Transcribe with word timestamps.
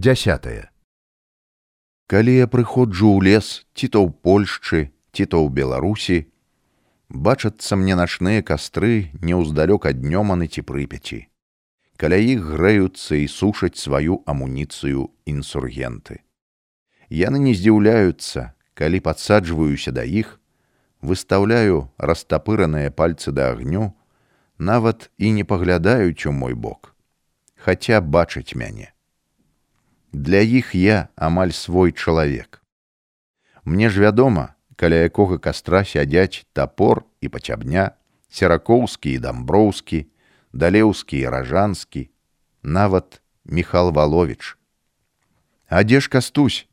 Дзясятае. 0.00 0.70
Калі 2.08 2.32
я 2.34 2.46
прыходжу 2.48 3.08
ў 3.12 3.18
лес 3.20 3.48
ці 3.76 3.86
то 3.92 4.00
ў 4.00 4.16
Польшчы, 4.24 4.78
ці 5.12 5.24
то 5.28 5.44
ў 5.44 5.52
Беларусі, 5.52 6.16
бачацца 7.12 7.76
мне 7.76 7.92
начныя 8.00 8.40
кастры 8.40 9.12
неўздалёк 9.20 9.84
ад 9.90 9.98
днёманы 10.00 10.46
ці 10.48 10.64
прыпяці. 10.64 11.18
Каля 12.00 12.16
іх 12.16 12.48
грэюцца 12.48 13.20
і 13.20 13.26
сушаць 13.28 13.76
сваю 13.76 14.16
амуніцыю 14.24 15.04
інсургенты. 15.28 16.24
Яны 17.12 17.42
не 17.44 17.52
здзіўляюцца, 17.52 18.56
калі 18.72 19.02
падсаджваюся 19.04 19.92
да 19.92 20.06
іх, 20.08 20.40
выстаўляю 21.04 21.92
растапыраныя 22.12 22.88
пальцы 22.88 23.36
да 23.36 23.52
агню, 23.52 23.92
нават 24.56 25.12
і 25.20 25.36
не 25.36 25.44
паглядаюць 25.44 26.24
у 26.24 26.32
мой 26.32 26.56
бок, 26.56 26.96
хаця 27.60 28.00
бачыць 28.00 28.56
мяне. 28.56 28.96
Для 30.12 30.40
іх 30.42 30.74
я 30.74 31.08
амаль 31.16 31.52
свой 31.52 31.92
чалавек. 31.92 32.62
Мне 33.64 33.90
ж 33.90 34.00
вядома, 34.00 34.54
каля 34.76 35.06
якога 35.06 35.38
кастра 35.38 35.84
сядзяць 35.84 36.46
тапор 36.52 37.04
і 37.20 37.28
пацябня, 37.28 37.94
серакоўскі 38.28 39.14
і 39.14 39.22
дамброўскі, 39.22 40.06
далеўскі 40.52 41.18
і 41.18 41.28
ражанскі, 41.28 42.10
нават 42.62 43.22
Михал 43.44 43.92
Валович. 43.92 44.58
А 45.68 45.84
дзе 45.84 46.00
ж 46.00 46.10
кастусь? 46.10 46.66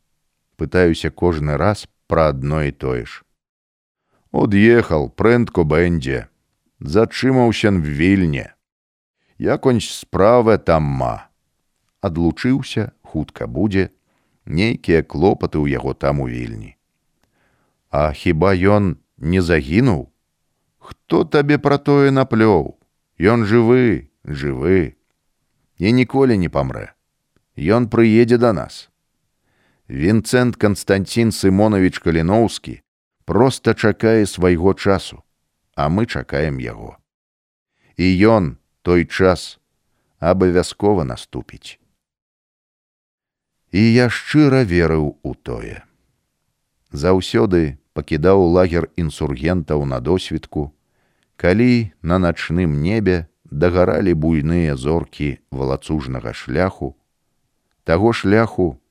пытаюся 0.57 1.13
кожны 1.13 1.55
раз 1.57 1.85
пра 2.09 2.33
адно 2.33 2.65
і 2.65 2.71
тое 2.73 3.05
ж. 3.05 3.21
Од'ехал 4.33 5.09
прэнтко 5.09 5.63
бэндзе, 5.63 6.27
зачымаўся 6.81 7.69
в 7.69 7.85
вільне. 7.85 8.57
Яконь 9.37 9.81
справа 9.81 10.57
там 10.57 10.83
ма. 10.83 11.29
Адлучыўся, 12.01 12.91
хутка 13.01 13.47
будзе, 13.47 13.89
нейкія 14.45 15.01
клопаты 15.01 15.57
ў 15.57 15.73
яго 15.73 15.93
там 15.93 16.21
у 16.21 16.27
вільні. 16.29 16.77
А 17.89 18.11
хіба 18.13 18.53
ён 18.53 18.97
не 19.17 19.41
загінуў? 19.41 20.11
Хто 20.77 21.23
табе 21.25 21.57
пра 21.57 21.77
тое 21.77 22.11
наплёў? 22.11 22.77
Ён 23.17 23.49
жывы, 23.49 24.13
жывы. 24.23 24.95
І 25.81 25.91
ніколі 25.93 26.37
не 26.37 26.49
памрэ. 26.49 26.93
Ён 27.57 27.89
прыедзе 27.89 28.37
да 28.37 28.53
нас. 28.53 28.89
Вінцэнт 29.89 30.55
Канстанцін 30.61 31.33
Сымонавіч 31.33 31.97
Каліноўскі 32.03 32.83
проста 33.25 33.73
чакае 33.73 34.29
свайго 34.29 34.73
часу, 34.73 35.23
а 35.75 35.89
мы 35.89 36.05
чакаем 36.05 36.61
яго. 36.61 37.01
І 37.97 38.05
ён 38.29 38.61
той 38.85 39.09
час 39.09 39.57
абавязкова 40.19 41.03
наступіць 41.03 41.81
і 43.77 43.81
я 43.93 44.09
шчыра 44.09 44.65
верыў 44.65 45.21
у 45.21 45.37
тое. 45.47 45.85
Заўсёды 46.89 47.77
пакідаў 47.93 48.49
лагер 48.55 48.89
інсургентаў 48.97 49.85
на 49.85 50.01
досвідку, 50.01 50.73
калі 51.35 51.91
на 52.01 52.17
начным 52.17 52.81
небе 52.81 53.27
дагаралі 53.45 54.17
буйныя 54.25 54.75
зоркі 54.75 55.37
валацужнага 55.51 56.33
шляху, 56.33 56.95
таго 57.83 58.13
шляху, 58.17 58.81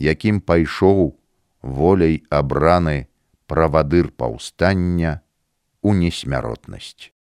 якім 0.00 0.40
пайшоў 0.40 1.20
воляй 1.60 2.24
абраны 2.32 3.12
правадыр 3.44 4.08
паўстання 4.08 5.20
у 5.82 5.92
несмяротнасць. 5.92 7.12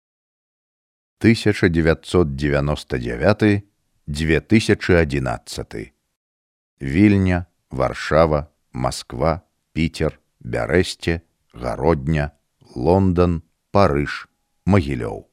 1999 1.19 3.63
2011 4.07 5.98
Вільня, 6.81 7.45
Варшава, 7.71 8.47
Москва, 8.73 9.41
Пітер, 9.73 10.19
Бярэсце, 10.39 11.21
гародня, 11.53 12.31
Лондон, 12.75 13.43
Парыж, 13.71 14.29
Магілёў. 14.65 15.28